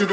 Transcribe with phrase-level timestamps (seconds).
[0.00, 0.06] you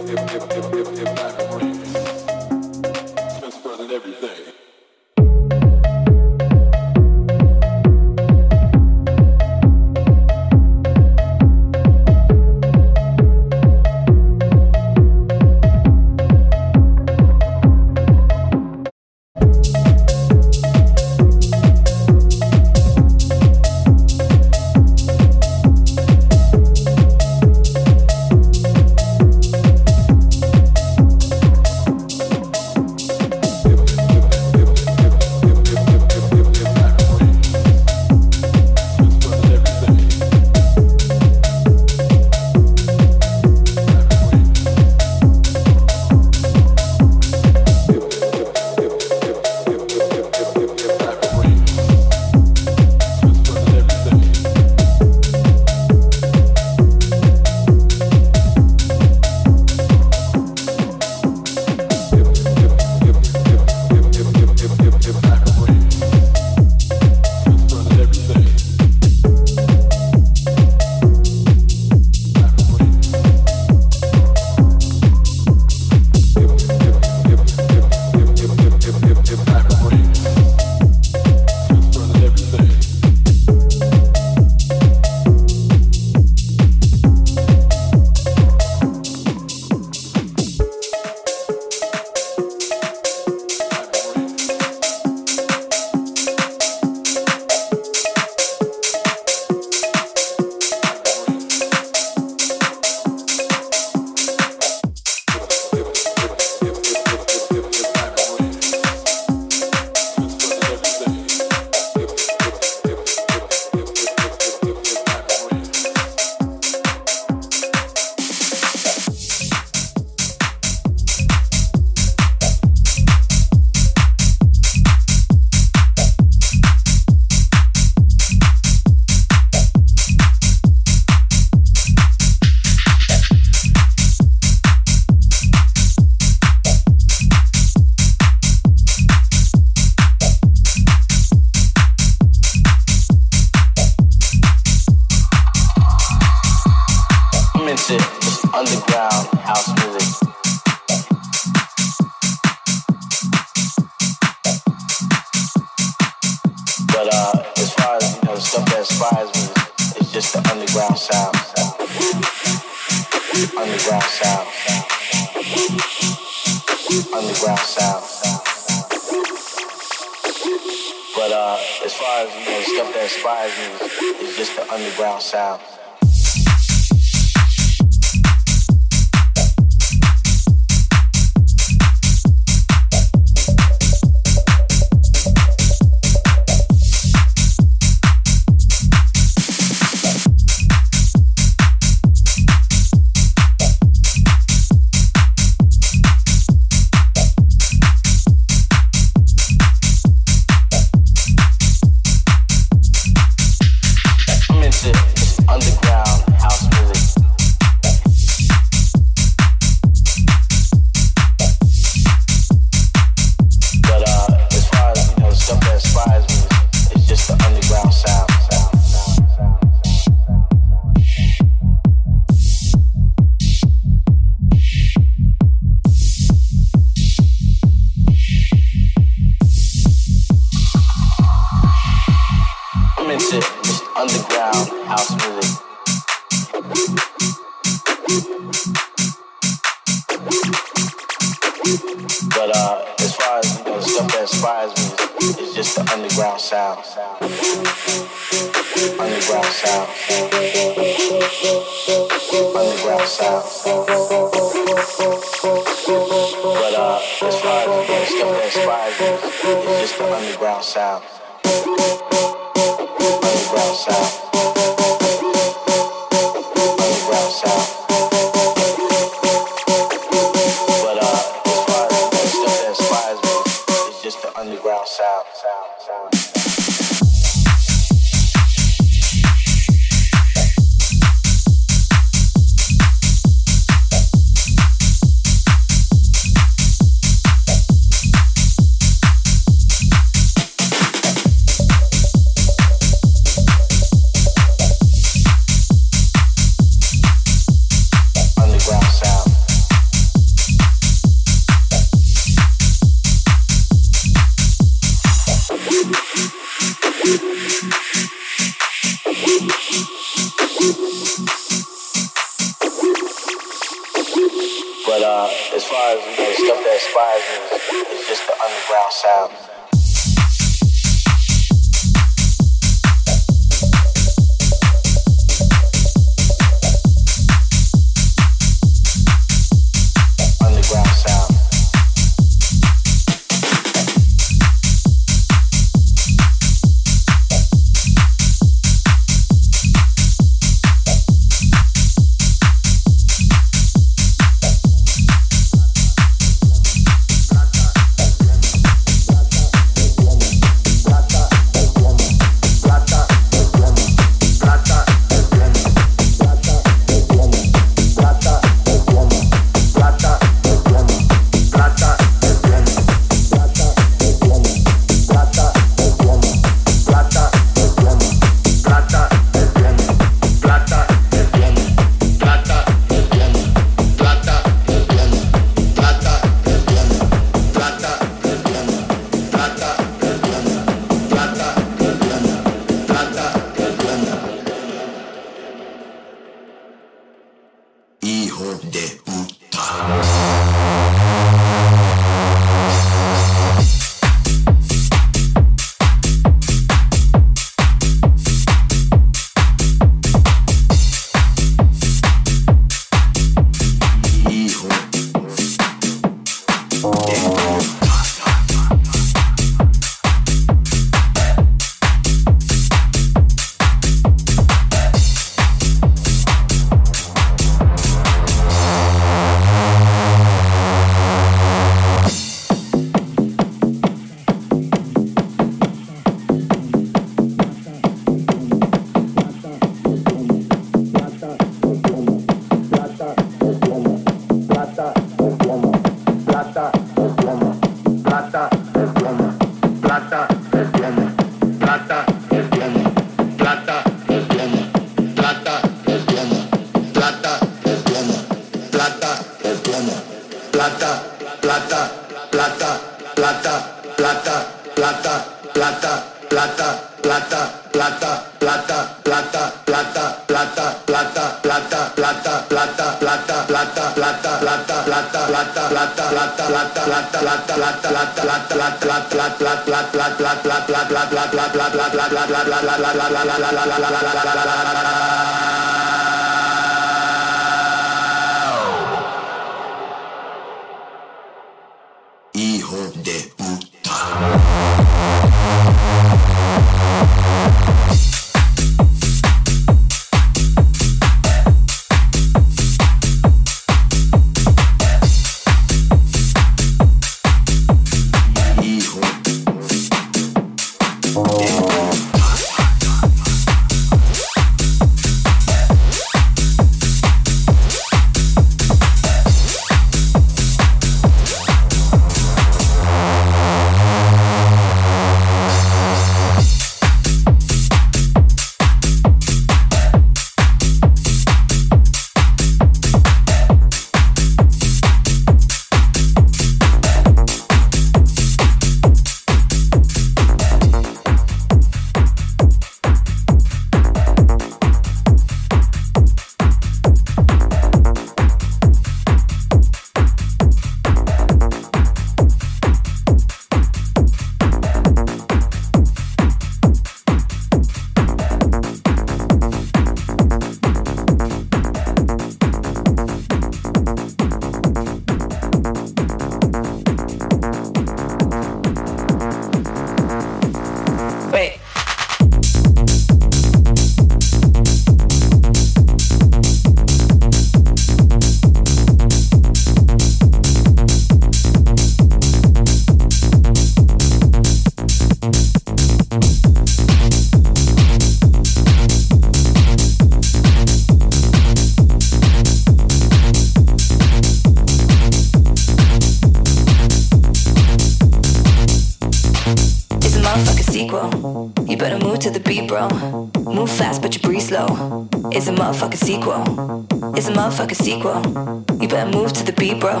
[595.94, 597.14] motherfucking sequel.
[597.16, 598.80] It's a motherfucking sequel.
[598.80, 600.00] You better move to the beat, bro.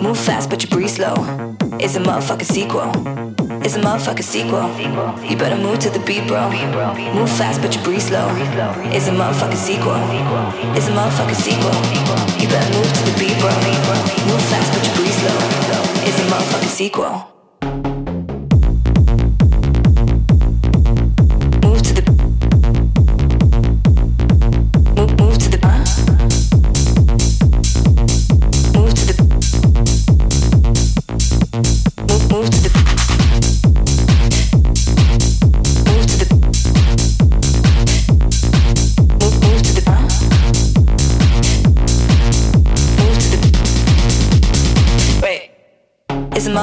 [0.00, 1.14] Move fast, but you breathe slow.
[1.78, 2.90] It's a motherfucking sequel.
[3.64, 4.68] It's a motherfucking sequel.
[5.28, 6.50] You better move to the beat, bro.
[7.14, 8.26] Move fast, but you breathe slow.
[8.90, 9.96] It's a motherfucking sequel.
[10.76, 11.74] It's a motherfucking sequel.
[12.40, 13.50] You better move to the beat, bro.
[14.26, 15.38] Move fast, but you breathe slow.
[16.06, 17.39] It's a motherfucking sequel.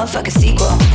[0.07, 0.86] motherfucking sequel.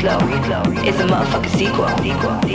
[0.00, 0.16] flow
[0.86, 2.47] is a motherfucking sequel.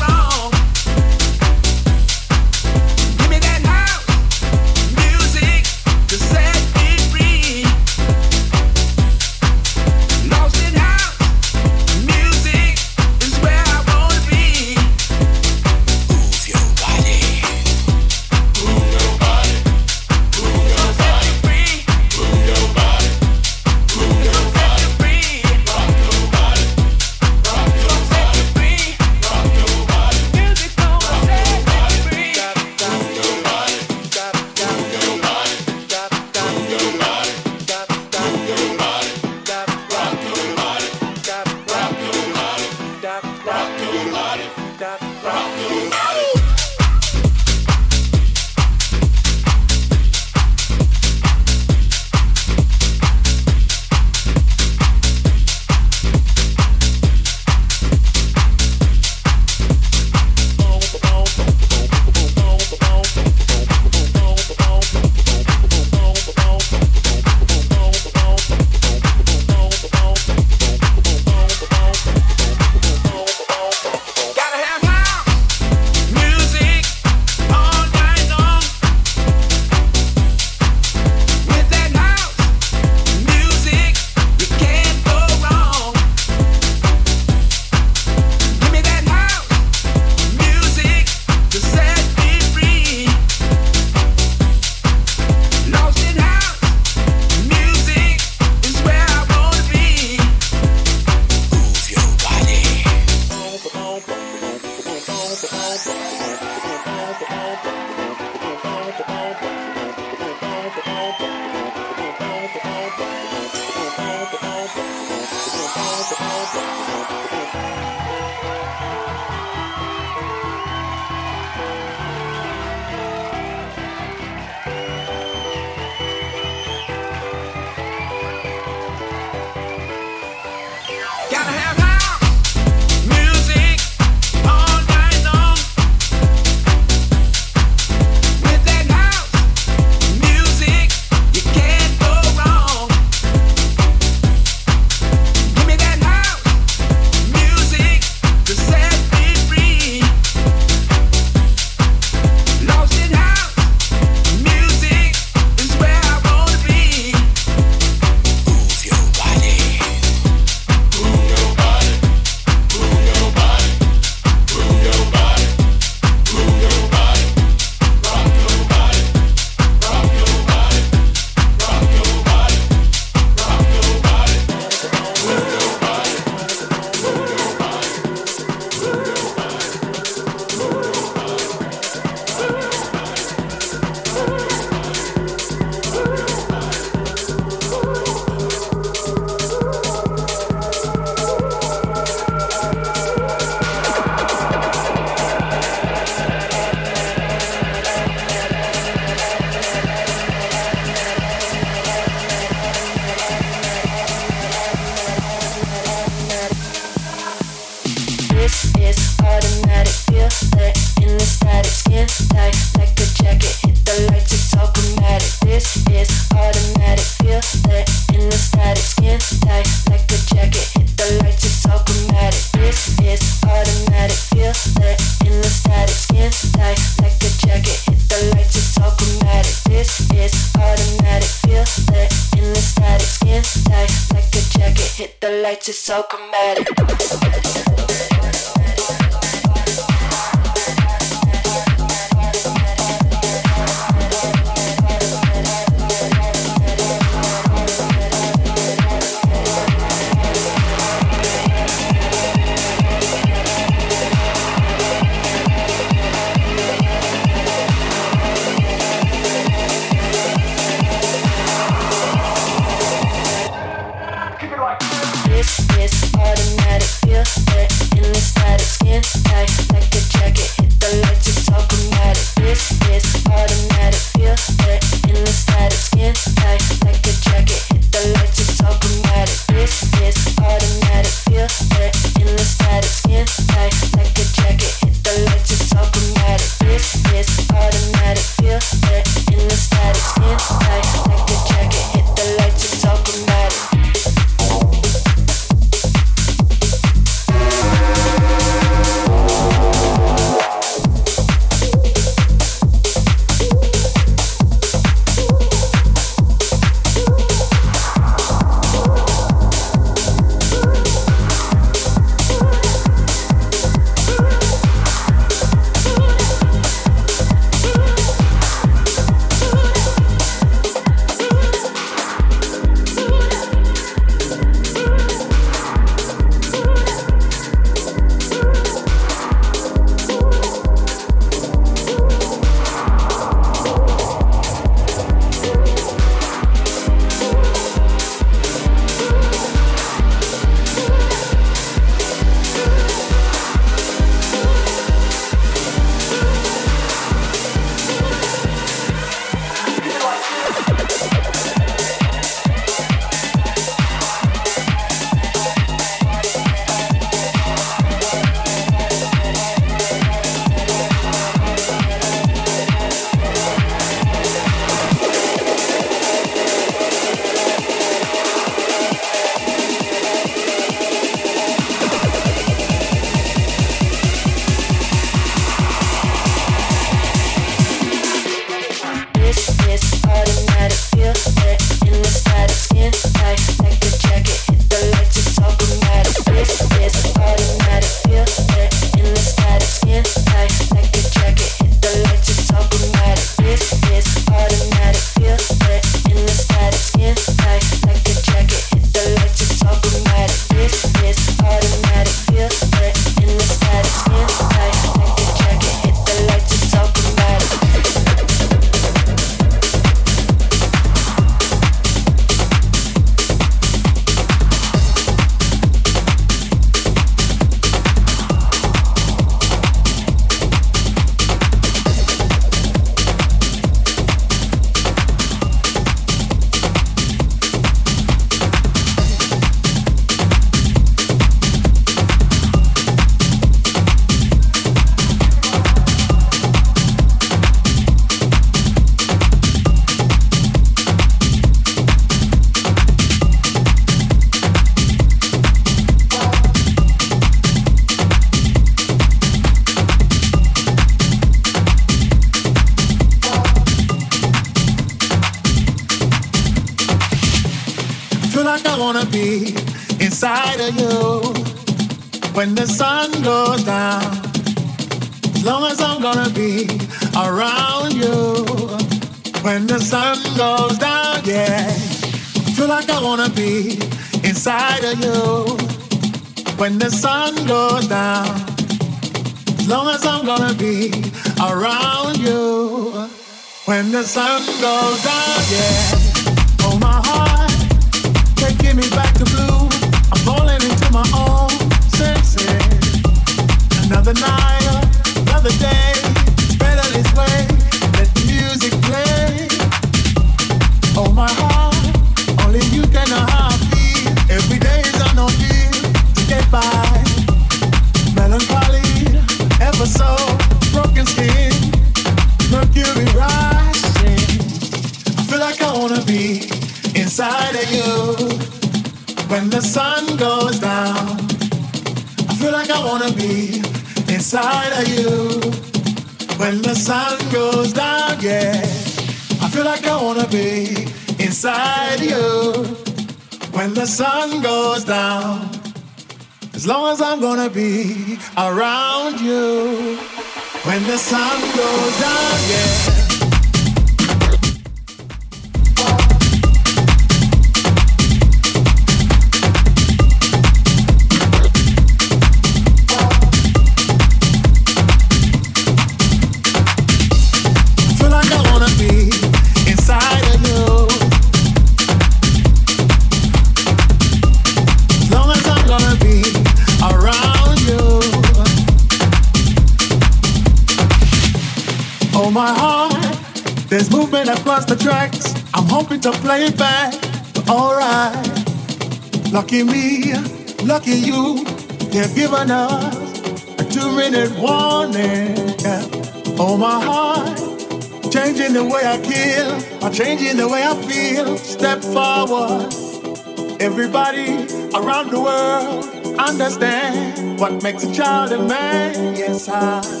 [597.41, 599.15] What makes a child a man.
[599.15, 600.00] Yes, I,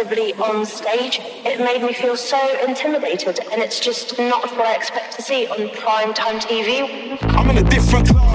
[0.00, 5.14] on stage, it made me feel so intimidated, and it's just not what I expect
[5.16, 7.18] to see on prime time TV.
[7.36, 8.29] I'm in a different club.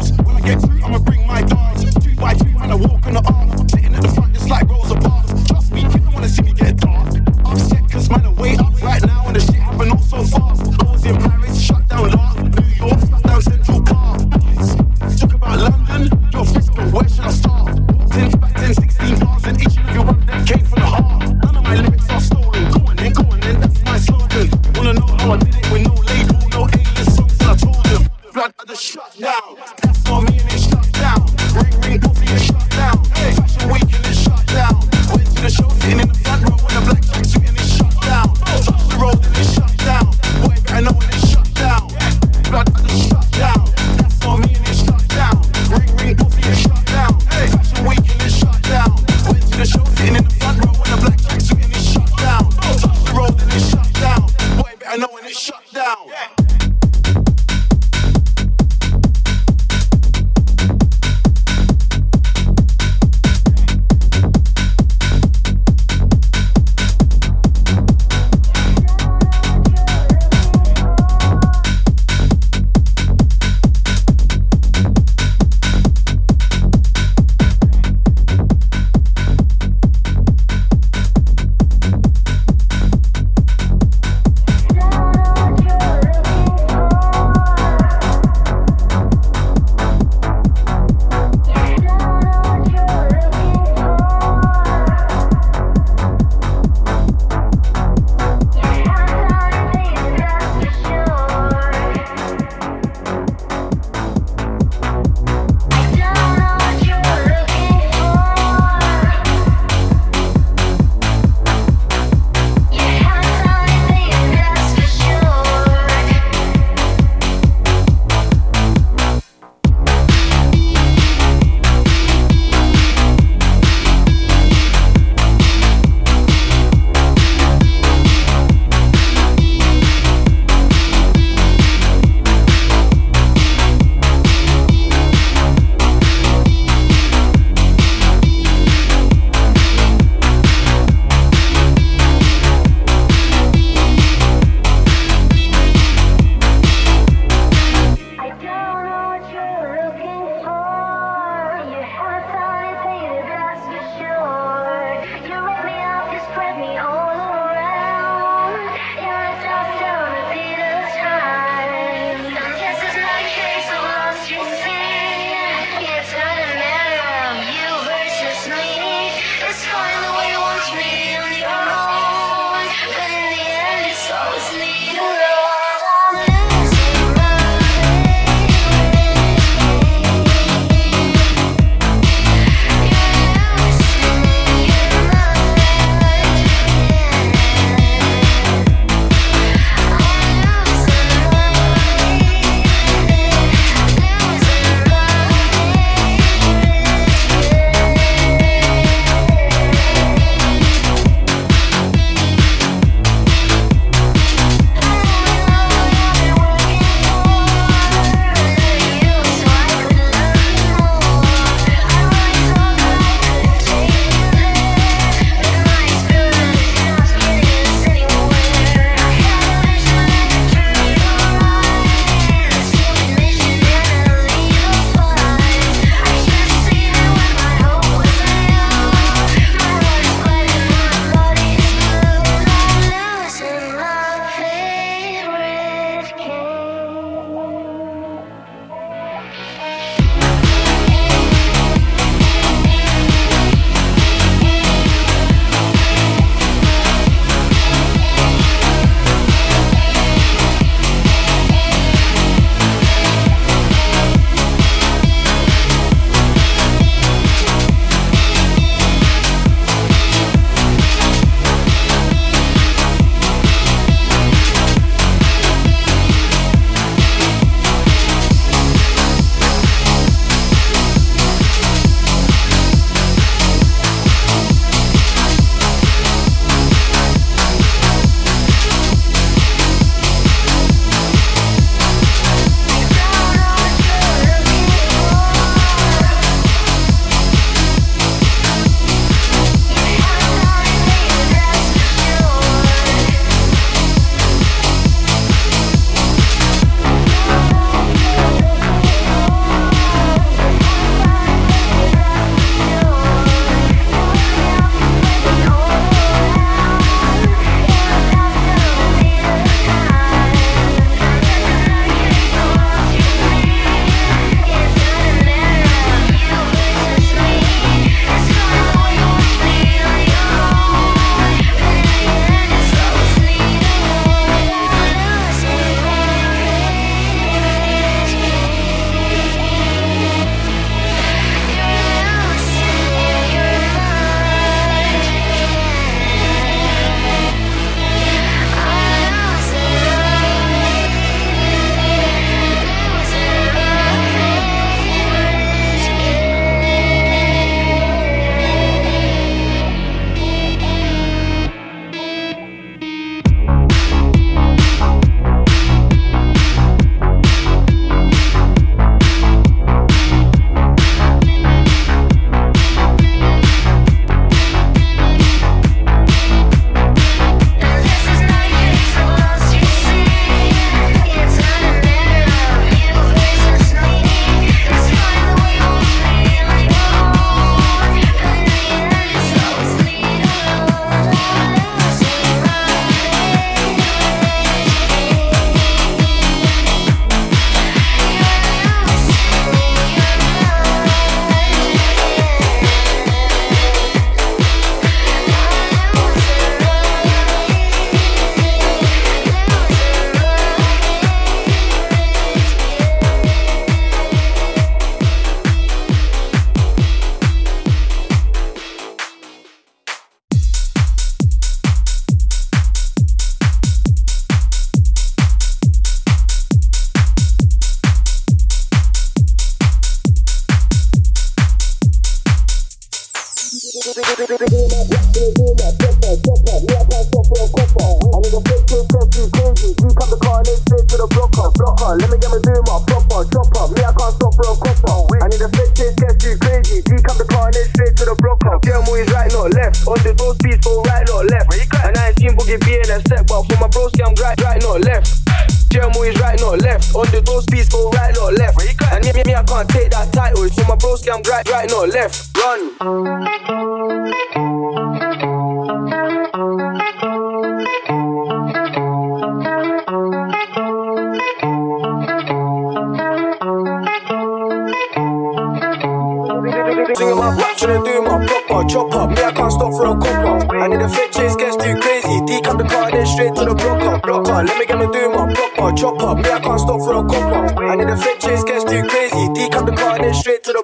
[480.06, 480.64] running straight to the.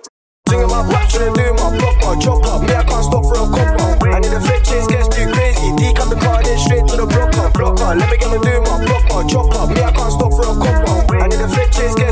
[0.50, 2.62] Singing my pop, shouldn't my block, my chop up.
[2.62, 4.10] Me, I can't stop for a copper.
[4.10, 5.70] And if the fake chase, gets too crazy.
[5.78, 7.96] D cut the car, then straight to the blocker, blocker.
[7.96, 9.70] Let me get me doing my block, my chop up.
[9.70, 11.18] Me, I can't stop for a copper.
[11.24, 12.11] And if the fake chase, gets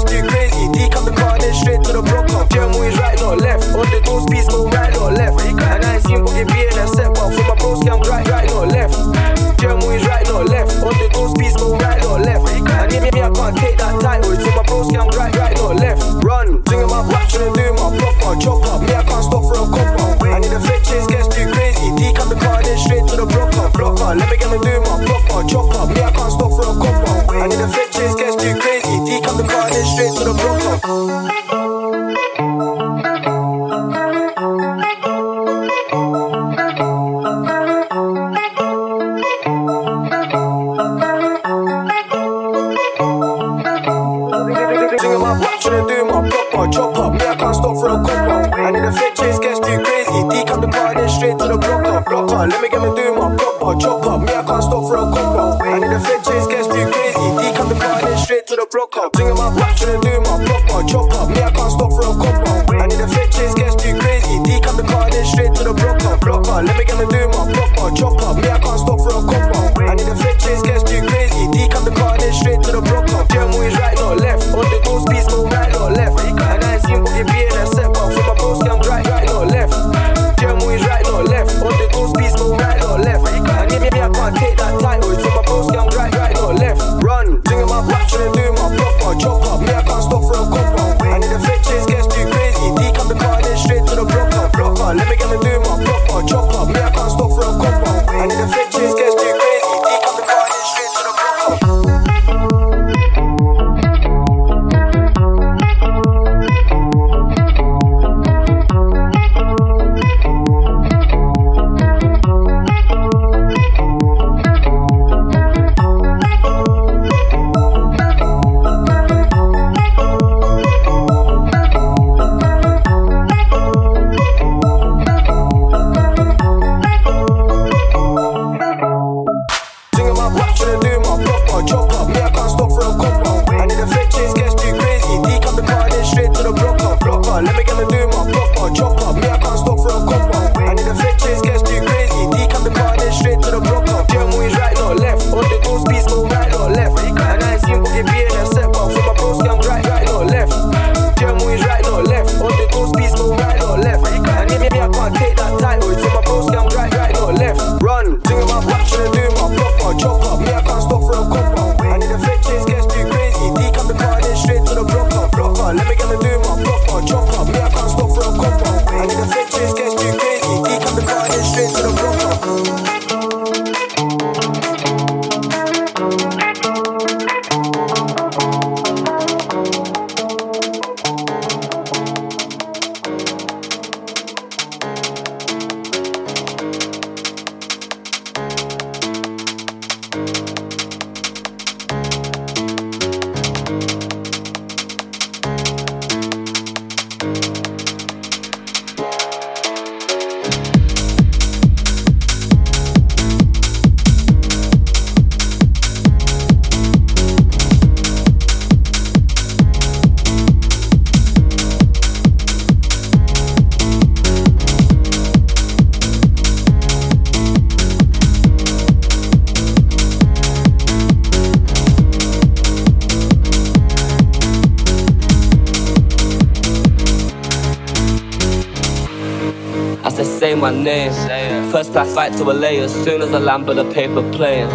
[232.40, 234.70] to a lay as soon as I land but the paper plane.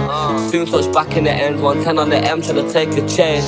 [0.51, 3.47] Soon touch back in the ends, 110 on the M, trying to take a chance.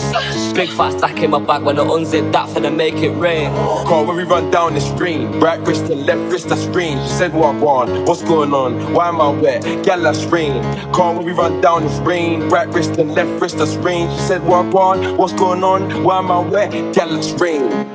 [0.55, 3.51] Big fat stack in my bag when I unzip that for to make it rain.
[3.87, 5.39] Call when we run down the stream.
[5.39, 6.99] Right wrist and left wrist, I scream.
[7.03, 8.07] She said, What on?
[8.07, 8.95] What's going on?
[8.95, 9.63] Why am I wet?
[9.85, 10.63] Gal, I scream.
[10.93, 12.49] Call when we run down the stream.
[12.49, 14.11] Right wrist and left wrist, I scream.
[14.11, 15.17] She said, What on?
[15.19, 16.03] What's going on?
[16.03, 16.71] Why am I wet?
[16.95, 17.86] Gal, I scream.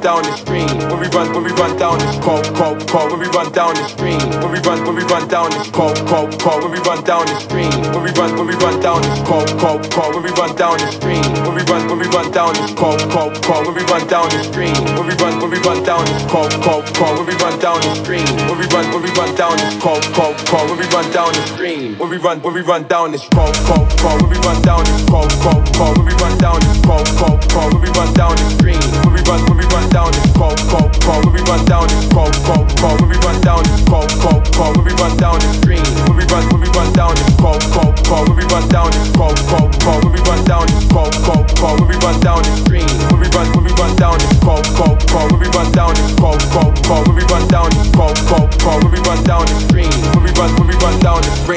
[0.00, 0.68] Down the stream.
[0.88, 3.74] When we run, when we run down this call, call, call when we run down
[3.74, 4.18] the stream.
[4.40, 7.26] When we run, when we run down this call, call, call when we run down
[7.26, 7.70] the stream.
[7.92, 10.78] When we run, when we run down this call, call, call when we run down
[10.78, 11.22] the stream.
[11.44, 14.28] When we run, when we run down this call, call, call when we run down
[14.30, 14.74] the stream.
[14.94, 17.80] When we run, when we run down this call, call, call when we run down
[17.80, 18.26] the stream.
[18.48, 21.32] When we run, when we run down this call, call, call when we run down
[21.32, 21.98] the stream.
[21.98, 24.84] When we run, when we run down this call, call, call when we run down
[24.84, 28.12] this call, call, call when we run down this call, call, call when we run
[28.14, 28.80] down the stream.
[29.04, 31.88] When we run, when we run down this call, call, call when we run down
[31.88, 35.16] this call, call, call when we run down this call, call, call when we run
[35.16, 35.84] down the stream.
[36.08, 38.90] When we run, when we run down this call, call, call when we run down
[38.90, 42.20] this call, call, call when we run down this call, call, call when we run
[42.20, 42.88] down the stream.
[43.12, 45.94] When we run, when we run down this call, call, call when we run down
[45.94, 49.22] this call, call, call when we run down this call, call, call when we run
[49.24, 49.92] down the stream.
[50.14, 51.22] When we run, when we run down.
[51.22, 51.48] This is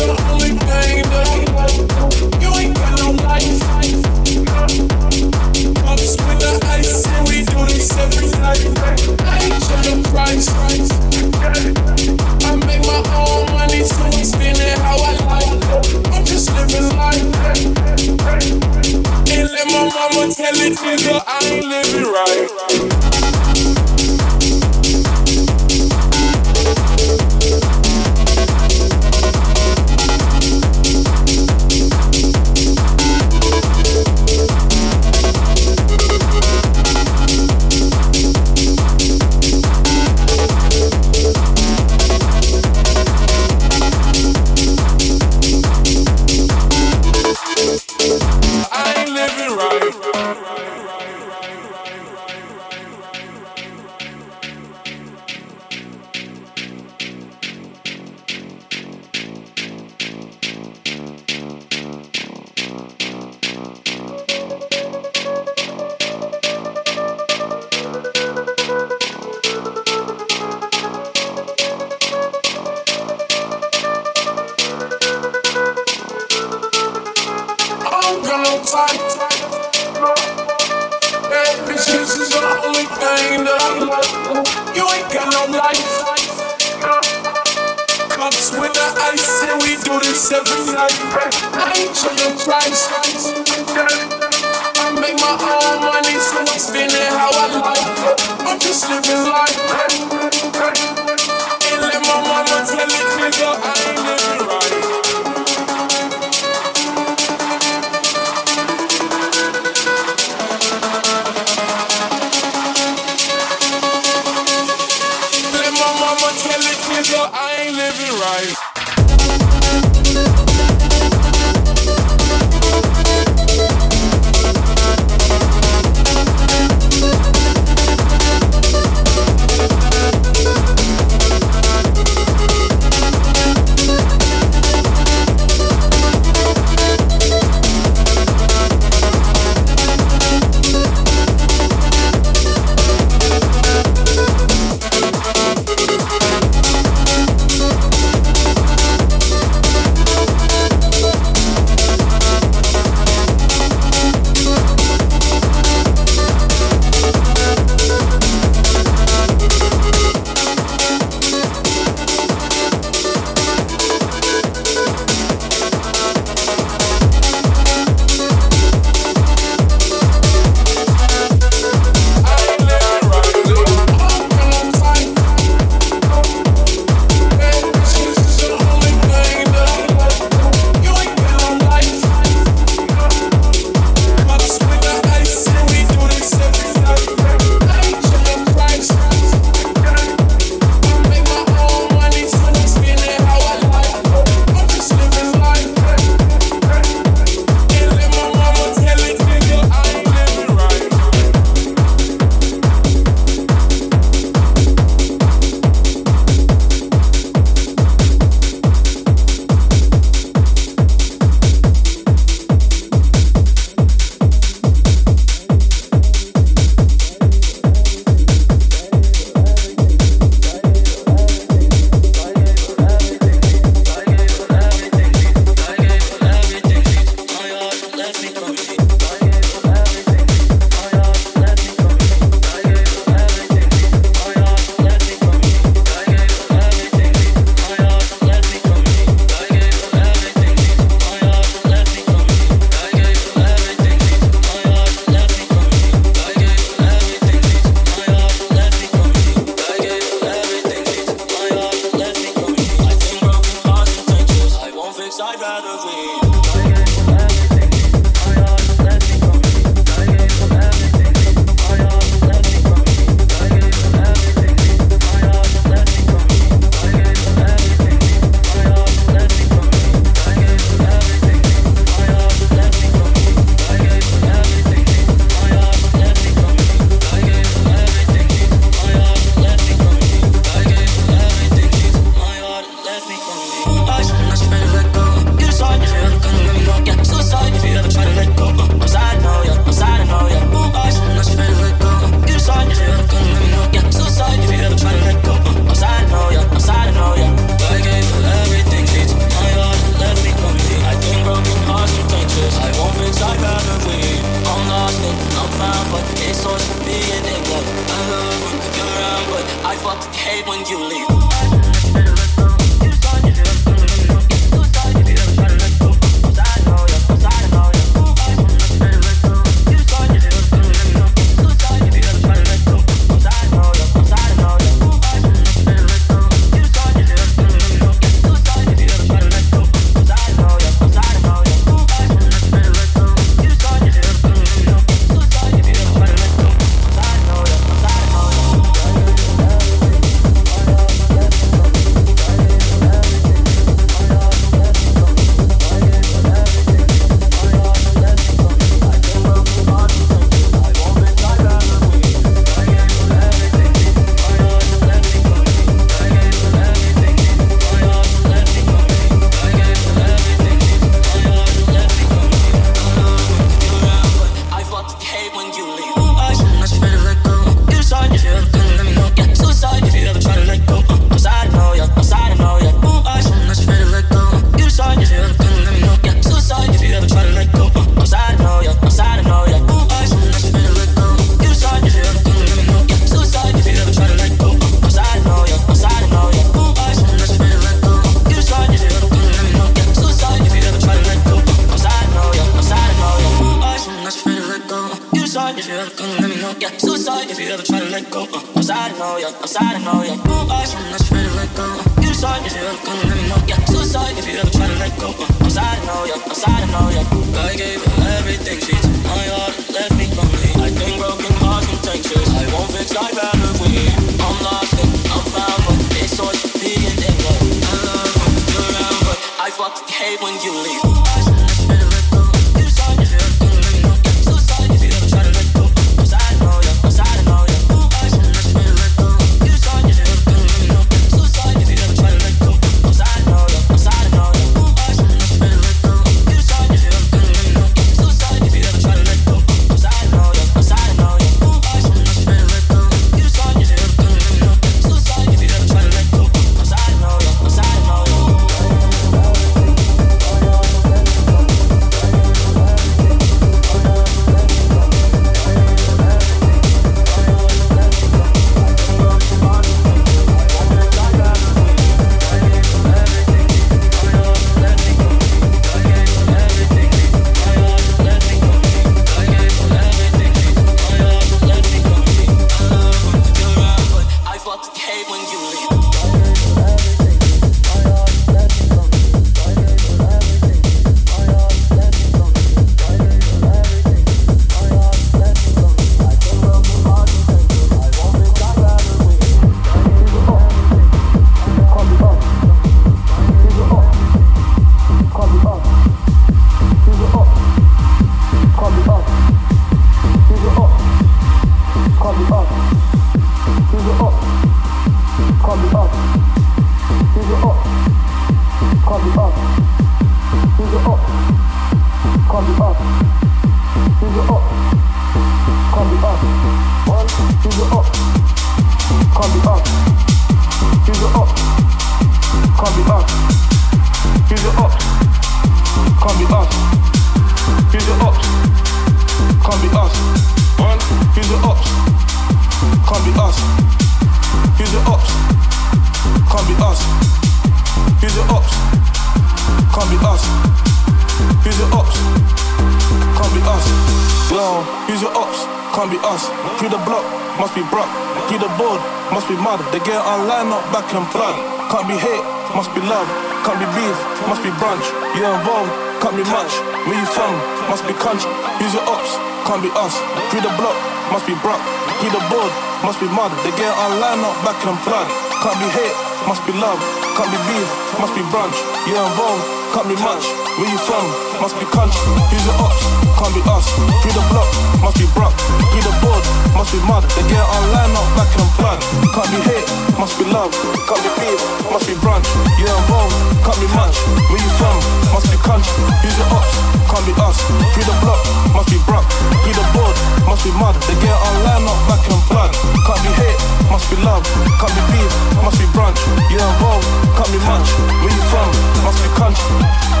[557.70, 558.26] must be country.
[558.58, 559.14] Use your ops,
[559.46, 559.94] can't be us.
[560.34, 560.74] Free the block,
[561.14, 561.62] must be brock.
[562.02, 562.50] Free the board,
[562.82, 563.30] must be mud.
[563.46, 565.06] They get online, up back and blood.
[565.38, 566.82] Can't be hate, must be love.
[567.14, 567.70] Can't be beef,
[568.02, 568.58] must be brunch.
[568.90, 570.26] You're involved, can't be much.
[570.58, 571.29] Where you from?
[571.40, 572.04] must be country.
[572.36, 572.84] use the ops?
[573.16, 573.64] Can't be us.
[574.04, 574.48] Through the block,
[574.84, 575.32] must be brock.
[575.72, 576.20] Through the board,
[576.52, 577.02] must be mud.
[577.16, 578.78] They get online, not back and blood.
[579.16, 579.64] Can't be hate,
[579.96, 580.52] must be love.
[580.84, 581.40] Can't be beef,
[581.72, 582.28] must be brunch.
[582.60, 583.96] Yeah I'm bold, can't be much.
[584.28, 584.76] Where you from?
[585.16, 585.80] Must be country.
[586.04, 586.52] Use the ops?
[586.92, 587.40] Can't be us.
[587.72, 588.20] Through the block,
[588.52, 589.08] must be brock.
[589.40, 589.96] Through the board,
[590.28, 590.76] must be mud.
[590.84, 592.52] They get online, not back and blood.
[592.84, 593.40] Can't be hate,
[593.72, 594.24] must be love.
[594.60, 596.00] Can't be beef, must be brunch.
[596.28, 596.84] Yeah I'm bold,
[597.16, 597.68] can't be much.
[598.04, 598.48] Where you from?
[598.84, 600.00] Must be country.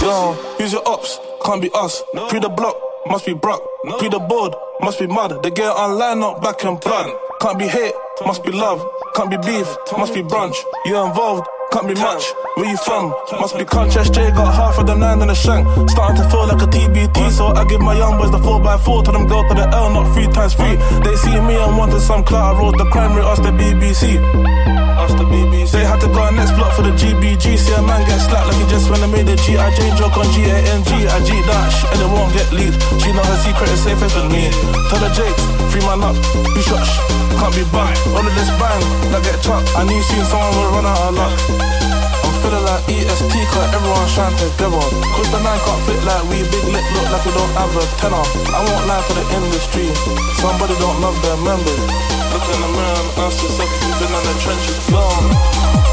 [0.00, 2.02] Yo, Use your ops, can't be us.
[2.14, 2.28] No.
[2.28, 2.74] Free the block,
[3.06, 3.60] must be Brock.
[4.00, 5.42] be the board, must be mud.
[5.42, 7.10] They get online, not back and blood.
[7.40, 7.94] Can't be hate,
[8.26, 8.84] must be love.
[9.14, 9.66] Can't be beef,
[9.96, 10.56] must be brunch.
[10.84, 12.24] You're involved, can't be much.
[12.56, 13.10] Where you from?
[13.40, 13.90] Must be cunt.
[13.92, 15.66] SJ got half of the nine in the shank.
[15.90, 19.04] Starting to feel like a TBT, so I give my young boys the 4x4.
[19.04, 20.76] Tell them go to the L, not three times three.
[21.04, 22.54] They see me and wanted some clout.
[22.54, 24.18] I wrote the crime rate, ask the BBC.
[25.00, 25.49] Ask the BBC.
[26.00, 27.60] To go next block for the GBG.
[27.60, 29.68] See a man get slapped like he just when I made the G.I.
[29.76, 30.90] Jane joke on G-A-N-G.
[30.96, 32.80] I G shit and it won't get leaked.
[33.04, 34.48] She know her secret is safe with me.
[34.88, 35.36] Tell her Jake,
[35.68, 36.16] free man up.
[36.56, 36.88] You shot,
[37.36, 38.00] can't be bugged.
[38.16, 38.80] All of this bang,
[39.12, 39.68] that get chopped.
[39.76, 41.36] I knew soon someone would run out of luck.
[42.24, 44.80] I'm feeling like EST cause everyone shine together.
[44.80, 47.84] Cause the nine can't fit like we big lip look like we don't have a
[48.00, 48.24] tenor.
[48.56, 49.92] I won't lie to the industry.
[50.40, 51.84] Somebody don't love their members.
[52.32, 55.89] Look in the mirror and ask yourself if you've been in the trenches long.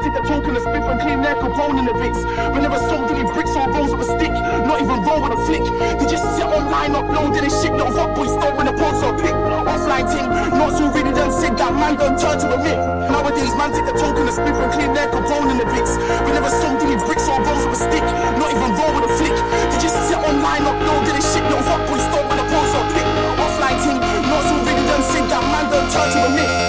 [0.00, 2.20] Take the and the split and clean their bone in the bits.
[2.24, 4.32] But never sold any bricks or rolls with a stick.
[4.32, 5.64] Not even roll with a flick.
[6.00, 7.72] They just sit online uploading their shit.
[7.76, 9.36] Little fuck boy start with a post or pick.
[9.68, 12.80] Offline ting, not so ready done said that man done turn to a myth.
[13.12, 15.92] Nowadays, man take the and the split and clean their bone in the bits.
[16.24, 18.04] We never sold any bricks or rolls with a stick.
[18.40, 19.36] Not even roll with a flick.
[19.68, 21.44] They just sit online uploading their shit.
[21.44, 23.08] Little fuck boy start with a post or pick.
[23.36, 26.59] Offline ting, not so ready done said that man done turn to a myth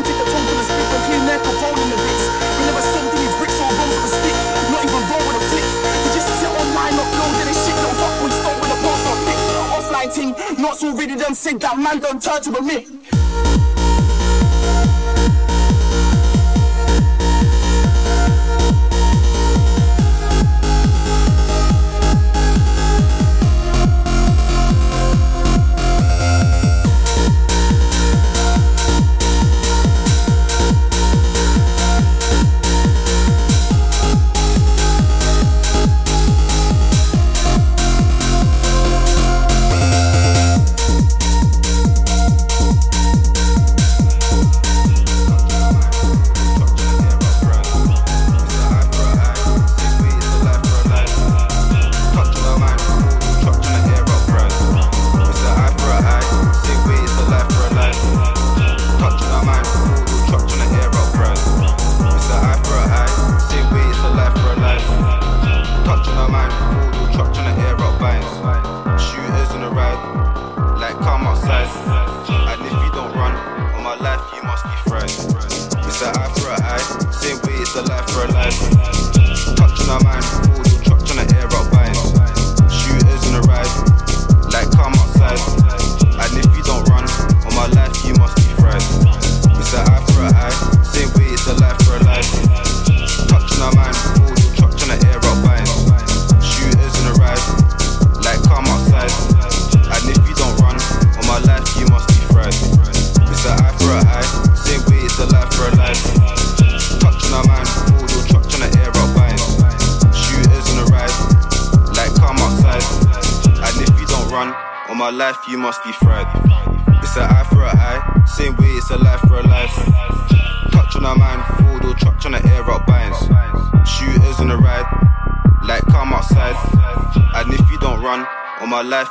[0.00, 2.24] romantic at talking a stick from clean neck or rolling the bits.
[2.56, 4.36] We never sold any bricks or rolls of a stick,
[4.72, 5.66] not even roll with a flick.
[6.04, 9.16] They just sit online, upload any shit, no fuck, we stole with a post or
[9.28, 9.38] pick.
[9.76, 10.30] Offline ting,
[10.62, 12.99] not so really done sick, that man don't turn to a myth.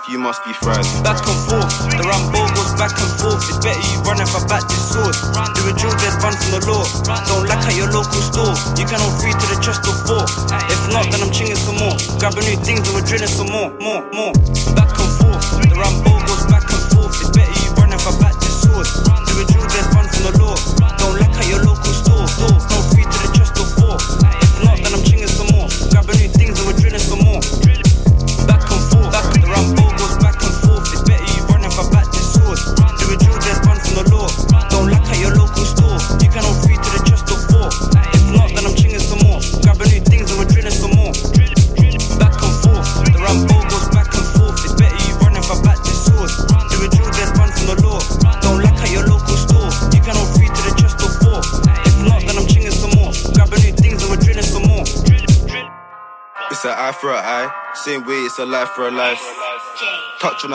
[0.10, 0.78] you must be fried.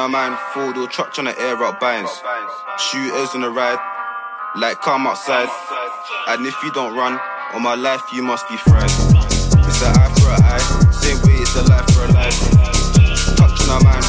[0.08, 0.38] my mind.
[0.52, 2.22] Ford or truck trying to air up binds.
[2.78, 3.78] Shooters on the ride,
[4.56, 5.48] like come outside.
[6.28, 7.18] And if you don't run,
[7.54, 8.92] on my life you must be friends.
[8.92, 13.36] It's an eye for an eye, same way it's a life for a life.
[13.36, 14.03] Touching my mind.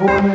[0.00, 0.29] Billy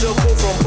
[0.00, 0.59] Call from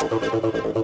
[0.00, 0.79] どこ?